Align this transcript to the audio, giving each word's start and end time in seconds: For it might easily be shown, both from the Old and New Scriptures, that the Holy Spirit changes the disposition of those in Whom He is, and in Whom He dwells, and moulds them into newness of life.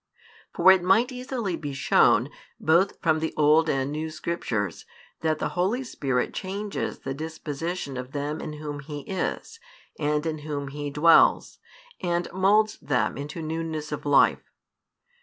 For 0.55 0.71
it 0.71 0.81
might 0.81 1.11
easily 1.11 1.55
be 1.55 1.73
shown, 1.73 2.31
both 2.59 2.99
from 3.03 3.19
the 3.19 3.35
Old 3.37 3.69
and 3.69 3.91
New 3.91 4.09
Scriptures, 4.09 4.83
that 5.19 5.37
the 5.37 5.49
Holy 5.49 5.83
Spirit 5.83 6.33
changes 6.33 6.97
the 7.01 7.13
disposition 7.13 7.97
of 7.97 8.11
those 8.11 8.41
in 8.41 8.53
Whom 8.53 8.79
He 8.79 9.01
is, 9.01 9.59
and 9.99 10.25
in 10.25 10.39
Whom 10.39 10.69
He 10.69 10.89
dwells, 10.89 11.59
and 12.01 12.27
moulds 12.33 12.79
them 12.79 13.15
into 13.15 13.43
newness 13.43 13.91
of 13.91 14.03
life. 14.07 14.49